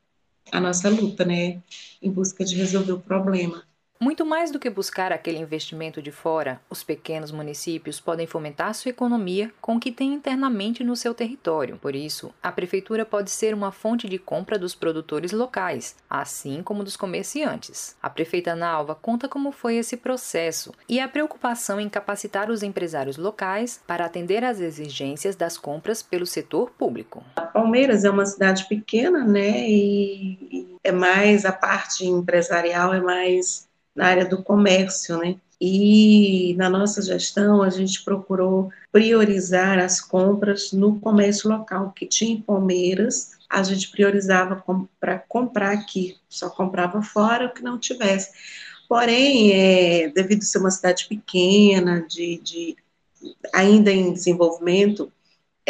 a 0.53 0.61
nossa 0.61 0.89
luta, 0.91 1.25
né? 1.25 1.63
Em 2.03 2.11
busca 2.11 2.45
de 2.45 2.57
resolver 2.57 2.93
o 2.93 3.01
problema. 3.01 3.65
Muito 4.01 4.25
mais 4.25 4.53
do 4.53 4.61
que 4.61 4.71
buscar 4.71 5.13
aquele 5.13 5.39
investimento 5.39 6.01
de 6.01 6.13
fora, 6.13 6.61
os 6.71 6.85
pequenos 6.85 7.33
municípios 7.33 7.99
podem 7.99 8.29
fomentar 8.29 8.73
sua 8.73 8.91
economia 8.91 9.53
com 9.61 9.75
o 9.75 9.81
que 9.81 9.91
tem 9.91 10.15
internamente 10.15 10.85
no 10.85 10.95
seu 10.95 11.13
território. 11.13 11.77
Por 11.79 11.97
isso, 11.97 12.33
a 12.41 12.53
prefeitura 12.53 13.05
pode 13.05 13.29
ser 13.29 13.53
uma 13.53 13.73
fonte 13.73 14.09
de 14.09 14.17
compra 14.17 14.57
dos 14.57 14.73
produtores 14.73 15.33
locais, 15.33 15.97
assim 16.09 16.63
como 16.63 16.85
dos 16.85 16.97
comerciantes. 16.97 17.97
A 18.01 18.09
prefeita 18.09 18.55
Nalva 18.55 18.95
conta 18.95 19.29
como 19.29 19.51
foi 19.51 19.77
esse 19.77 19.97
processo 19.97 20.73
e 20.89 21.01
a 21.01 21.09
preocupação 21.09 21.81
em 21.81 21.89
capacitar 21.89 22.51
os 22.51 22.63
empresários 22.63 23.17
locais 23.17 23.83
para 23.85 24.05
atender 24.05 24.45
às 24.45 24.61
exigências 24.61 25.35
das 25.35 25.59
compras 25.59 26.05
pelo 26.05 26.25
setor 26.25 26.71
público. 26.71 27.25
Palmeiras 27.53 28.05
é 28.05 28.11
uma 28.11 28.27
cidade 28.27 28.69
pequena, 28.69 29.25
né? 29.25 29.69
E 29.69 30.79
é 30.85 30.93
mais 30.93 31.45
a 31.45 31.53
parte 31.53 32.07
empresarial 32.07 32.95
é 32.95 33.01
mais 33.01 33.68
na 33.99 34.07
área 34.07 34.25
do 34.25 34.45
comércio, 34.45 35.19
né? 35.19 35.35
E 35.61 36.55
na 36.57 36.71
nossa 36.71 37.03
gestão 37.03 37.63
a 37.63 37.69
gente 37.69 38.05
procurou 38.05 38.71
priorizar 38.93 39.77
as 39.81 40.01
compras 40.01 40.71
no 40.71 41.01
comércio 41.01 41.51
local 41.51 41.91
que 41.91 42.07
tinha 42.07 42.33
em 42.33 42.41
Palmeiras. 42.41 43.33
A 43.51 43.61
gente 43.65 43.91
priorizava 43.91 44.63
para 45.01 45.19
comprar 45.19 45.73
aqui, 45.73 46.17
só 46.29 46.49
comprava 46.49 47.03
fora 47.03 47.47
o 47.47 47.53
que 47.53 47.61
não 47.61 47.77
tivesse. 47.77 48.31
Porém, 48.89 49.53
é, 49.53 50.09
devido 50.11 50.43
a 50.43 50.47
ser 50.47 50.59
uma 50.59 50.71
cidade 50.71 51.07
pequena, 51.09 52.07
de, 52.09 52.39
de 52.39 52.77
ainda 53.53 53.91
em 53.91 54.13
desenvolvimento, 54.13 55.13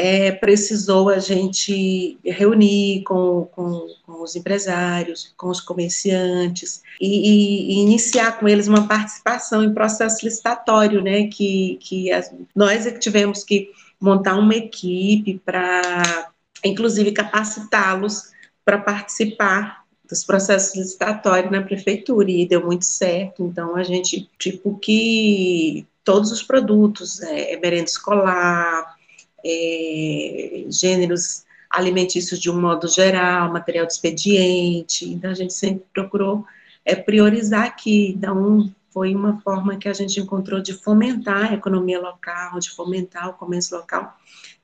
é, 0.00 0.30
precisou 0.30 1.08
a 1.08 1.18
gente 1.18 2.16
reunir 2.24 3.02
com, 3.02 3.48
com, 3.50 3.84
com, 4.06 4.22
os 4.22 4.36
empresários, 4.36 5.34
com 5.36 5.48
os 5.48 5.60
comerciantes 5.60 6.84
e, 7.00 7.72
e, 7.72 7.80
iniciar 7.80 8.38
com 8.38 8.46
eles 8.46 8.68
uma 8.68 8.86
participação 8.86 9.64
em 9.64 9.74
processo 9.74 10.24
licitatório, 10.24 11.02
né? 11.02 11.26
Que, 11.26 11.78
que 11.80 12.12
as, 12.12 12.32
nós 12.54 12.86
é 12.86 12.92
que 12.92 13.00
tivemos 13.00 13.42
que 13.42 13.72
montar 14.00 14.36
uma 14.36 14.54
equipe 14.54 15.42
para, 15.44 16.30
inclusive, 16.64 17.10
capacitá-los 17.10 18.30
para 18.64 18.78
participar 18.78 19.84
dos 20.08 20.22
processos 20.22 20.76
licitatórios 20.76 21.50
na 21.50 21.60
prefeitura 21.60 22.30
e 22.30 22.46
deu 22.46 22.64
muito 22.64 22.84
certo. 22.84 23.42
Então 23.42 23.74
a 23.74 23.82
gente 23.82 24.30
tipo 24.38 24.78
que 24.78 25.84
todos 26.04 26.30
os 26.30 26.40
produtos, 26.40 27.20
é, 27.20 27.56
merenda 27.56 27.90
escolar, 27.90 28.96
é, 29.44 30.64
gêneros 30.68 31.44
alimentícios 31.70 32.40
de 32.40 32.50
um 32.50 32.60
modo 32.60 32.88
geral, 32.88 33.52
material 33.52 33.86
de 33.86 33.92
expediente, 33.92 35.08
então 35.08 35.30
a 35.30 35.34
gente 35.34 35.52
sempre 35.52 35.84
procurou 35.92 36.44
é, 36.84 36.94
priorizar 36.94 37.64
aqui, 37.64 38.14
então 38.16 38.72
foi 38.90 39.14
uma 39.14 39.40
forma 39.42 39.76
que 39.76 39.88
a 39.88 39.92
gente 39.92 40.18
encontrou 40.18 40.60
de 40.60 40.72
fomentar 40.72 41.52
a 41.52 41.54
economia 41.54 42.00
local, 42.00 42.58
de 42.58 42.70
fomentar 42.70 43.28
o 43.28 43.34
comércio 43.34 43.76
local, 43.76 44.16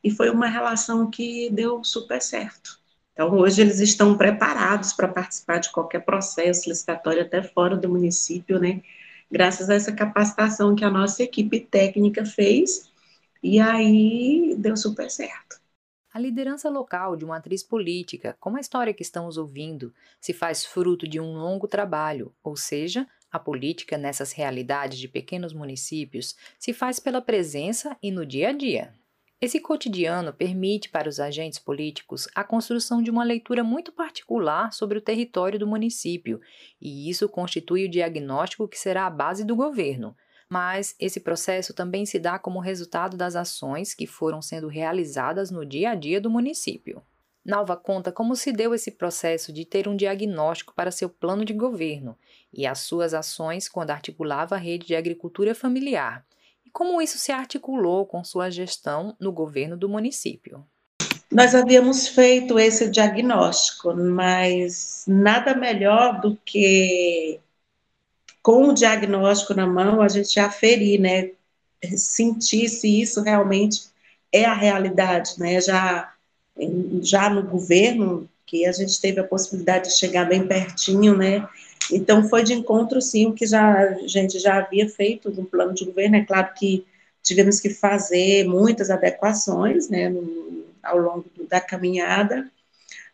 e 0.02 0.10
foi 0.10 0.30
uma 0.30 0.46
relação 0.46 1.10
que 1.10 1.50
deu 1.50 1.84
super 1.84 2.20
certo. 2.20 2.78
Então, 3.12 3.32
hoje 3.38 3.60
eles 3.60 3.78
estão 3.78 4.16
preparados 4.16 4.92
para 4.92 5.06
participar 5.06 5.58
de 5.58 5.70
qualquer 5.70 6.00
processo 6.00 6.68
licitatório, 6.68 7.22
até 7.22 7.42
fora 7.42 7.76
do 7.76 7.88
município, 7.88 8.58
né? 8.58 8.82
Graças 9.30 9.70
a 9.70 9.74
essa 9.74 9.92
capacitação 9.92 10.74
que 10.74 10.84
a 10.84 10.90
nossa 10.90 11.22
equipe 11.22 11.60
técnica 11.60 12.24
fez 12.24 12.90
e 13.44 13.60
aí 13.60 14.56
deu 14.56 14.74
super 14.74 15.10
certo. 15.10 15.60
A 16.10 16.18
liderança 16.18 16.70
local 16.70 17.14
de 17.14 17.26
uma 17.26 17.36
atriz 17.36 17.62
política, 17.62 18.34
como 18.40 18.56
a 18.56 18.60
história 18.60 18.94
que 18.94 19.02
estamos 19.02 19.36
ouvindo, 19.36 19.92
se 20.18 20.32
faz 20.32 20.64
fruto 20.64 21.06
de 21.06 21.20
um 21.20 21.34
longo 21.34 21.68
trabalho, 21.68 22.34
ou 22.42 22.56
seja, 22.56 23.06
a 23.30 23.38
política 23.38 23.98
nessas 23.98 24.32
realidades 24.32 24.98
de 24.98 25.08
pequenos 25.08 25.52
municípios 25.52 26.34
se 26.58 26.72
faz 26.72 26.98
pela 26.98 27.20
presença 27.20 27.94
e 28.02 28.10
no 28.10 28.24
dia 28.24 28.48
a 28.48 28.52
dia. 28.52 28.94
Esse 29.42 29.60
cotidiano 29.60 30.32
permite 30.32 30.88
para 30.88 31.08
os 31.08 31.20
agentes 31.20 31.58
políticos 31.58 32.26
a 32.34 32.42
construção 32.42 33.02
de 33.02 33.10
uma 33.10 33.24
leitura 33.24 33.62
muito 33.62 33.92
particular 33.92 34.72
sobre 34.72 34.96
o 34.96 35.02
território 35.02 35.58
do 35.58 35.66
município, 35.66 36.40
e 36.80 37.10
isso 37.10 37.28
constitui 37.28 37.84
o 37.84 37.90
diagnóstico 37.90 38.66
que 38.66 38.78
será 38.78 39.04
a 39.04 39.10
base 39.10 39.44
do 39.44 39.54
governo, 39.54 40.16
mas 40.48 40.94
esse 40.98 41.20
processo 41.20 41.72
também 41.74 42.06
se 42.06 42.18
dá 42.18 42.38
como 42.38 42.60
resultado 42.60 43.16
das 43.16 43.36
ações 43.36 43.94
que 43.94 44.06
foram 44.06 44.40
sendo 44.42 44.68
realizadas 44.68 45.50
no 45.50 45.64
dia 45.64 45.90
a 45.90 45.94
dia 45.94 46.20
do 46.20 46.30
município. 46.30 47.02
Nalva 47.44 47.76
conta 47.76 48.10
como 48.10 48.34
se 48.34 48.52
deu 48.52 48.74
esse 48.74 48.90
processo 48.90 49.52
de 49.52 49.66
ter 49.66 49.86
um 49.86 49.94
diagnóstico 49.94 50.72
para 50.74 50.90
seu 50.90 51.10
plano 51.10 51.44
de 51.44 51.52
governo 51.52 52.16
e 52.52 52.66
as 52.66 52.78
suas 52.78 53.12
ações 53.12 53.68
quando 53.68 53.90
articulava 53.90 54.54
a 54.54 54.58
rede 54.58 54.86
de 54.86 54.96
agricultura 54.96 55.54
familiar, 55.54 56.24
e 56.64 56.70
como 56.70 57.02
isso 57.02 57.18
se 57.18 57.30
articulou 57.30 58.06
com 58.06 58.24
sua 58.24 58.48
gestão 58.48 59.14
no 59.20 59.30
governo 59.30 59.76
do 59.76 59.88
município. 59.88 60.64
Nós 61.30 61.54
havíamos 61.54 62.06
feito 62.06 62.58
esse 62.58 62.88
diagnóstico, 62.88 63.94
mas 63.94 65.04
nada 65.06 65.54
melhor 65.54 66.20
do 66.20 66.38
que 66.44 67.40
com 68.44 68.68
o 68.68 68.74
diagnóstico 68.74 69.54
na 69.54 69.66
mão, 69.66 70.02
a 70.02 70.08
gente 70.08 70.38
aferir, 70.38 71.00
né? 71.00 71.30
Sentir 71.96 72.68
se 72.68 73.00
isso 73.00 73.22
realmente 73.22 73.86
é 74.30 74.44
a 74.44 74.52
realidade, 74.52 75.32
né? 75.38 75.58
Já, 75.62 76.12
já 77.00 77.30
no 77.30 77.42
governo, 77.42 78.28
que 78.44 78.66
a 78.66 78.72
gente 78.72 79.00
teve 79.00 79.18
a 79.18 79.24
possibilidade 79.24 79.88
de 79.88 79.96
chegar 79.96 80.28
bem 80.28 80.46
pertinho, 80.46 81.16
né? 81.16 81.48
Então, 81.90 82.28
foi 82.28 82.44
de 82.44 82.52
encontro, 82.52 83.00
sim, 83.00 83.28
o 83.28 83.32
que 83.32 83.46
já, 83.46 83.78
a 83.78 84.06
gente 84.06 84.38
já 84.38 84.58
havia 84.58 84.90
feito 84.90 85.30
no 85.30 85.46
plano 85.46 85.72
de 85.72 85.86
governo. 85.86 86.16
É 86.16 86.24
claro 86.24 86.52
que 86.54 86.84
tivemos 87.22 87.58
que 87.60 87.70
fazer 87.70 88.46
muitas 88.46 88.90
adequações, 88.90 89.88
né, 89.88 90.10
no, 90.10 90.66
ao 90.82 90.98
longo 90.98 91.24
da 91.48 91.62
caminhada, 91.62 92.50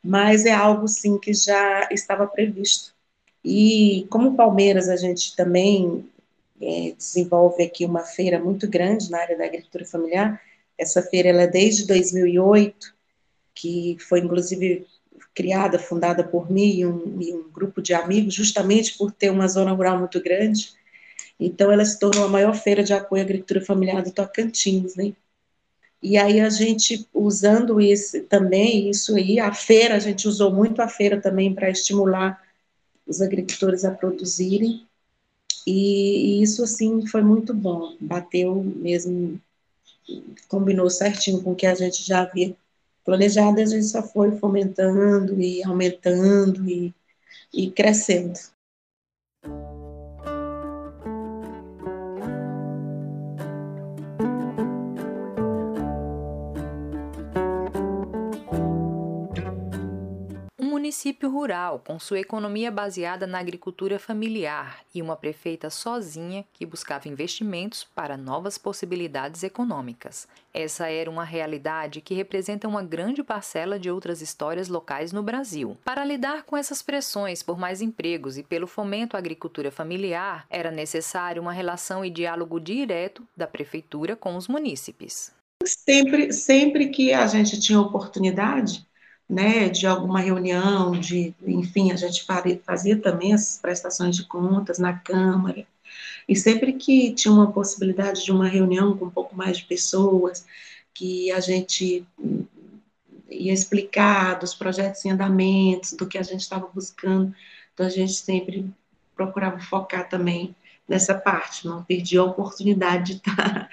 mas 0.03 0.45
é 0.45 0.53
algo, 0.53 0.89
sim, 0.89 1.19
que 1.19 1.33
já 1.33 1.89
estava 1.93 2.27
previsto 2.27 2.93
e 3.45 4.07
como 4.11 4.37
Palmeiras, 4.37 4.89
a 4.89 4.97
gente 4.97 5.35
também 5.35 6.05
é, 6.61 6.93
desenvolve 6.97 7.63
aqui 7.63 7.85
uma 7.85 8.03
feira 8.03 8.39
muito 8.39 8.69
grande 8.69 9.11
na 9.11 9.19
área 9.19 9.37
da 9.37 9.45
agricultura 9.45 9.85
familiar. 9.85 10.41
Essa 10.77 11.03
feira 11.03 11.31
ela 11.31 11.43
é 11.43 11.47
desde 11.47 11.87
2008, 11.87 12.95
que 13.55 13.97
foi 14.01 14.21
inclusive 14.21 14.87
criada, 15.35 15.79
fundada 15.79 16.23
por 16.23 16.51
mim 16.51 16.71
e 16.77 16.87
um, 16.87 17.21
e 17.21 17.33
um 17.33 17.51
grupo 17.51 17.81
de 17.81 17.95
amigos, 17.95 18.35
justamente 18.35 18.97
por 18.99 19.11
ter 19.13 19.31
uma 19.31 19.49
zona 19.49 19.73
rural 19.73 19.99
muito 19.99 20.21
grande. 20.23 20.73
Então, 21.39 21.73
ela 21.73 21.85
se 21.85 21.99
tornou 21.99 22.25
a 22.25 22.29
maior 22.29 22.55
feira 22.55 22.83
de 22.83 22.93
apoio 22.93 23.23
à 23.23 23.25
agricultura 23.25 23.65
familiar 23.65 24.03
do 24.03 24.13
Tocantins, 24.13 24.95
né? 24.97 25.13
E 26.03 26.17
aí 26.17 26.41
a 26.41 26.49
gente, 26.49 27.07
usando 27.13 27.81
esse 27.81 28.23
também, 28.23 28.91
isso 28.91 29.15
aí, 29.17 29.39
a 29.39 29.53
feira, 29.53 29.95
a 29.95 29.99
gente 29.99 30.27
usou 30.27 30.53
muito 30.53 30.81
a 30.81 30.89
feira 30.89 31.21
também 31.21 31.55
para 31.55 31.71
estimular 31.71 32.41
os 33.11 33.21
agricultores 33.21 33.85
a 33.85 33.91
produzirem, 33.91 34.87
e, 35.67 36.39
e, 36.39 36.43
isso, 36.43 36.63
assim, 36.63 37.07
foi 37.07 37.23
muito 37.23 37.53
bom, 37.53 37.97
bateu 38.01 38.63
mesmo 38.65 39.41
combinou 40.49 40.91
certinho 40.91 41.43
com 41.43 41.53
o 41.53 41.57
que 41.57 41.67
a 41.67 41.75
gente 41.75 42.03
já 42.03 42.23
havia 42.23 42.57
planejado, 43.05 43.61
a 43.61 43.65
gente 43.65 43.85
só 43.85 44.03
foi 44.03 44.37
fomentando 44.39 45.41
e 45.41 45.63
aumentando 45.65 46.69
e, 46.69 46.95
e 47.53 47.71
crescendo. 47.71 48.39
Município 60.81 61.29
rural, 61.29 61.83
com 61.87 61.99
sua 61.99 62.21
economia 62.21 62.71
baseada 62.71 63.27
na 63.27 63.39
agricultura 63.39 63.99
familiar 63.99 64.81
e 64.95 65.03
uma 65.03 65.15
prefeita 65.15 65.69
sozinha 65.69 66.43
que 66.55 66.65
buscava 66.65 67.07
investimentos 67.07 67.85
para 67.85 68.17
novas 68.17 68.57
possibilidades 68.57 69.43
econômicas. 69.43 70.27
Essa 70.55 70.89
era 70.89 71.11
uma 71.11 71.23
realidade 71.23 72.01
que 72.01 72.15
representa 72.15 72.67
uma 72.67 72.83
grande 72.83 73.23
parcela 73.23 73.79
de 73.79 73.91
outras 73.91 74.23
histórias 74.23 74.69
locais 74.69 75.13
no 75.13 75.23
Brasil. 75.23 75.77
Para 75.85 76.03
lidar 76.03 76.45
com 76.45 76.57
essas 76.57 76.81
pressões 76.81 77.43
por 77.43 77.59
mais 77.59 77.83
empregos 77.83 78.39
e 78.39 78.43
pelo 78.43 78.67
fomento 78.67 79.17
à 79.17 79.19
agricultura 79.19 79.71
familiar, 79.71 80.47
era 80.49 80.71
necessário 80.71 81.43
uma 81.43 81.53
relação 81.53 82.03
e 82.03 82.09
diálogo 82.09 82.59
direto 82.59 83.23
da 83.37 83.47
prefeitura 83.47 84.17
com 84.17 84.35
os 84.35 84.49
munícipes. 84.49 85.31
Sempre, 85.63 86.33
sempre 86.33 86.89
que 86.89 87.13
a 87.13 87.27
gente 87.27 87.61
tinha 87.61 87.79
oportunidade, 87.79 88.89
né, 89.31 89.69
de 89.69 89.87
alguma 89.87 90.19
reunião, 90.19 90.91
de, 90.91 91.33
enfim, 91.47 91.93
a 91.93 91.97
gente 91.97 92.27
fazia 92.65 92.97
também 92.97 93.33
as 93.33 93.61
prestações 93.63 94.17
de 94.17 94.25
contas 94.25 94.81
na 94.81 94.93
Câmara, 94.93 95.65
e 96.29 96.35
sempre 96.35 96.73
que 96.73 97.13
tinha 97.15 97.33
uma 97.33 97.53
possibilidade 97.53 98.25
de 98.25 98.33
uma 98.33 98.49
reunião 98.49 98.97
com 98.97 99.05
um 99.05 99.11
pouco 99.11 99.37
mais 99.37 99.59
de 99.59 99.65
pessoas, 99.65 100.45
que 100.93 101.31
a 101.31 101.39
gente 101.39 102.05
ia 103.31 103.53
explicar 103.53 104.35
dos 104.35 104.53
projetos 104.53 105.05
em 105.05 105.13
andamentos, 105.13 105.93
do 105.93 106.09
que 106.09 106.19
a 106.19 106.23
gente 106.23 106.41
estava 106.41 106.67
buscando, 106.67 107.33
então 107.73 107.87
a 107.87 107.91
gente 107.91 108.13
sempre 108.13 108.69
procurava 109.15 109.61
focar 109.61 110.09
também 110.09 110.57
nessa 110.89 111.15
parte, 111.15 111.69
não 111.69 111.85
perdia 111.85 112.21
a 112.21 112.25
oportunidade 112.25 113.13
de 113.13 113.19
estar 113.19 113.69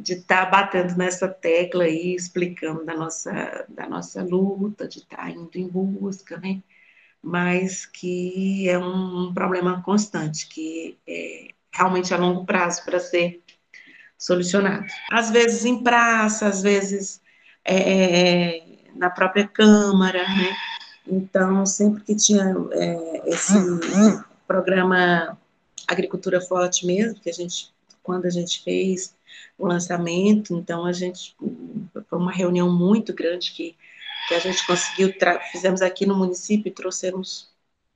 de 0.00 0.14
estar 0.14 0.46
tá 0.46 0.50
batendo 0.50 0.96
nessa 0.96 1.28
tecla 1.28 1.84
aí, 1.84 2.14
explicando 2.14 2.84
da 2.84 2.96
nossa, 2.96 3.66
da 3.68 3.88
nossa 3.88 4.22
luta, 4.22 4.88
de 4.88 4.98
estar 4.98 5.16
tá 5.16 5.30
indo 5.30 5.50
em 5.54 5.68
busca, 5.68 6.38
né? 6.38 6.62
Mas 7.22 7.84
que 7.84 8.68
é 8.68 8.78
um, 8.78 9.32
problema 9.34 9.82
constante, 9.82 10.48
que 10.48 10.98
é 11.06 11.48
realmente 11.72 12.14
a 12.14 12.16
longo 12.16 12.46
prazo 12.46 12.82
para 12.84 12.98
ser 12.98 13.42
solucionado. 14.18 14.86
Às 15.12 15.30
vezes 15.30 15.64
em 15.64 15.82
praça, 15.82 16.46
às 16.46 16.62
vezes 16.62 17.20
é, 17.64 18.56
é, 18.56 18.62
na 18.94 19.10
própria 19.10 19.46
Câmara, 19.46 20.22
né? 20.22 20.56
Então, 21.06 21.66
sempre 21.66 22.02
que 22.04 22.14
tinha 22.14 22.54
é, 22.72 23.22
esse 23.26 23.54
programa 24.46 25.38
Agricultura 25.86 26.40
Forte 26.40 26.86
mesmo, 26.86 27.20
que 27.20 27.28
a 27.28 27.32
gente, 27.32 27.72
quando 28.02 28.26
a 28.26 28.30
gente 28.30 28.62
fez, 28.62 29.14
o 29.58 29.66
lançamento, 29.66 30.54
então 30.54 30.84
a 30.84 30.92
gente, 30.92 31.36
foi 32.08 32.18
uma 32.18 32.32
reunião 32.32 32.70
muito 32.70 33.12
grande 33.12 33.52
que, 33.52 33.76
que 34.28 34.34
a 34.34 34.38
gente 34.38 34.66
conseguiu, 34.66 35.12
fizemos 35.52 35.82
aqui 35.82 36.06
no 36.06 36.16
município 36.16 36.68
e 36.68 36.74
trouxemos 36.74 37.50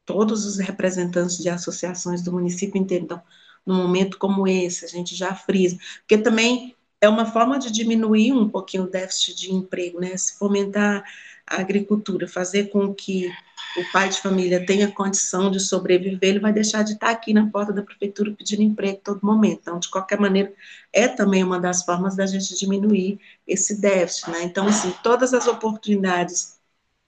todos 0.05 0.45
os 0.45 0.59
representantes 0.59 1.39
de 1.39 1.49
associações 1.49 2.23
do 2.23 2.33
município 2.33 2.79
então, 2.79 3.23
num 3.65 3.77
momento 3.77 4.19
como 4.19 4.47
esse, 4.47 4.85
a 4.85 4.89
gente 4.89 5.15
já 5.15 5.35
frisa, 5.35 5.79
porque 6.01 6.19
também 6.19 6.77
é 7.01 7.09
uma 7.09 7.27
forma 7.27 7.59
de 7.59 7.71
diminuir 7.71 8.33
um 8.33 8.49
pouquinho 8.49 8.85
o 8.85 8.91
déficit 8.91 9.35
de 9.35 9.53
emprego, 9.53 10.01
né, 10.01 10.17
se 10.17 10.39
fomentar 10.39 11.05
a 11.47 11.61
agricultura, 11.61 12.29
fazer 12.29 12.71
com 12.71 12.95
que 12.95 13.31
o 13.77 13.93
pai 13.93 14.09
de 14.09 14.21
família 14.21 14.65
tenha 14.65 14.91
condição 14.91 15.51
de 15.51 15.59
sobreviver, 15.61 16.31
ele 16.31 16.39
vai 16.39 16.53
deixar 16.53 16.83
de 16.83 16.93
estar 16.93 17.11
aqui 17.11 17.35
na 17.35 17.51
porta 17.51 17.73
da 17.73 17.83
prefeitura 17.83 18.33
pedindo 18.33 18.63
emprego 18.63 19.01
todo 19.03 19.21
momento. 19.23 19.61
Então, 19.63 19.79
de 19.79 19.89
qualquer 19.91 20.19
maneira, 20.21 20.53
é 20.93 21.09
também 21.09 21.43
uma 21.43 21.59
das 21.61 21.85
formas 21.85 22.17
da 22.17 22.27
gente 22.27 22.57
diminuir 22.57 23.19
esse 23.47 23.81
déficit, 23.81 24.31
né? 24.31 24.43
Então, 24.45 24.67
assim, 24.69 24.95
todas 25.03 25.35
as 25.35 25.47
oportunidades 25.47 26.59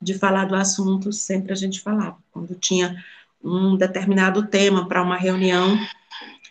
de 0.00 0.14
falar 0.14 0.46
do 0.46 0.54
assunto, 0.54 1.12
sempre 1.12 1.52
a 1.52 1.56
gente 1.56 1.80
falava. 1.80 2.18
Quando 2.32 2.54
tinha 2.54 3.02
um 3.42 3.76
determinado 3.76 4.46
tema 4.48 4.88
para 4.88 5.02
uma 5.02 5.16
reunião, 5.16 5.78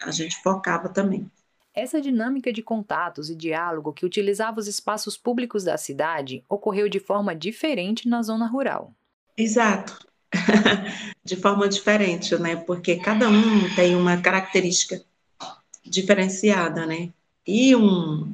a 0.01 0.11
gente 0.11 0.41
focava 0.41 0.89
também. 0.89 1.29
Essa 1.75 1.99
dinâmica 1.99 2.53
de 2.53 2.63
contatos 2.63 3.29
e 3.29 3.35
diálogo 3.35 3.91
que 3.91 4.05
utilizava 4.05 4.61
os 4.61 4.67
espaços 4.67 5.17
públicos 5.17 5.65
da 5.65 5.77
cidade 5.77 6.41
ocorreu 6.47 6.87
de 6.87 7.01
forma 7.01 7.35
diferente 7.35 8.07
na 8.07 8.23
zona 8.23 8.47
rural. 8.47 8.93
Exato. 9.37 10.07
de 11.21 11.35
forma 11.35 11.67
diferente, 11.67 12.37
né? 12.37 12.55
Porque 12.55 12.95
cada 12.95 13.27
um 13.27 13.75
tem 13.75 13.93
uma 13.93 14.21
característica 14.21 15.03
diferenciada, 15.83 16.85
né? 16.85 17.09
E 17.45 17.75
um, 17.75 18.33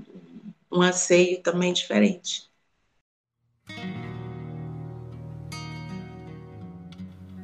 um 0.72 0.82
anseio 0.84 1.42
também 1.42 1.74
diferente. 1.74 2.48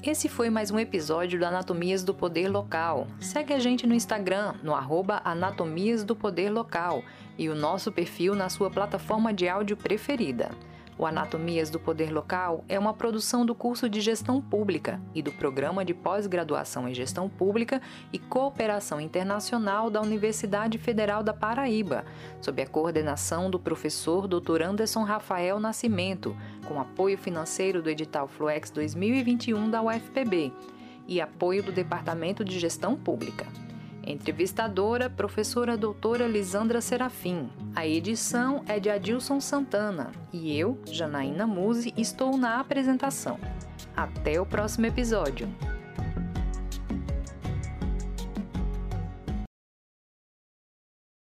Esse 0.07 0.29
foi 0.29 0.49
mais 0.49 0.71
um 0.71 0.79
episódio 0.79 1.37
do 1.37 1.45
Anatomias 1.45 2.01
do 2.01 2.13
Poder 2.13 2.47
Local. 2.47 3.09
Segue 3.19 3.53
a 3.53 3.59
gente 3.59 3.85
no 3.85 3.93
Instagram, 3.93 4.53
no 4.63 4.73
arroba 4.73 5.21
Anatomias 5.25 6.01
do 6.01 6.15
Poder 6.15 6.49
Local 6.49 7.03
e 7.37 7.49
o 7.49 7.55
nosso 7.55 7.91
perfil 7.91 8.33
na 8.33 8.47
sua 8.47 8.69
plataforma 8.69 9.33
de 9.33 9.49
áudio 9.49 9.75
preferida. 9.75 10.51
O 10.97 11.05
Anatomias 11.05 11.69
do 11.69 11.79
Poder 11.79 12.11
Local 12.11 12.65
é 12.67 12.79
uma 12.79 12.91
produção 12.91 13.45
do 13.45 13.53
curso 13.53 13.87
de 13.87 14.01
Gestão 14.01 14.41
Pública 14.41 14.99
e 15.13 15.21
do 15.21 15.31
Programa 15.31 15.85
de 15.85 15.93
Pós-Graduação 15.93 16.89
em 16.89 16.93
Gestão 16.93 17.29
Pública 17.29 17.79
e 18.11 18.17
Cooperação 18.17 18.99
Internacional 18.99 19.91
da 19.91 20.01
Universidade 20.01 20.79
Federal 20.79 21.21
da 21.21 21.35
Paraíba, 21.35 22.03
sob 22.41 22.63
a 22.63 22.67
coordenação 22.67 23.47
do 23.51 23.59
professor 23.59 24.27
Dr. 24.27 24.63
Anderson 24.63 25.03
Rafael 25.03 25.59
Nascimento, 25.59 26.35
com 26.67 26.81
apoio 26.81 27.17
financeiro 27.17 27.79
do 27.79 27.91
edital 27.91 28.27
Fluex 28.27 28.71
2021 28.71 29.69
da 29.69 29.83
UFPB 29.83 30.51
e 31.07 31.21
apoio 31.21 31.61
do 31.61 31.71
Departamento 31.71 32.43
de 32.43 32.57
Gestão 32.57 32.95
Pública. 32.97 33.45
Entrevistadora, 34.07 35.09
professora 35.09 35.75
doutora 35.75 36.25
Lisandra 36.27 36.79
Serafim. 36.79 37.49
A 37.75 37.85
edição 37.85 38.63
é 38.65 38.79
de 38.79 38.89
Adilson 38.89 39.41
Santana 39.41 40.13
e 40.31 40.57
eu, 40.57 40.79
Janaína 40.85 41.45
Muse, 41.45 41.93
estou 41.97 42.37
na 42.37 42.61
apresentação. 42.61 43.37
Até 43.93 44.39
o 44.39 44.45
próximo 44.45 44.85
episódio. 44.85 45.49